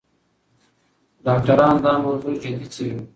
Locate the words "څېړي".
2.73-3.01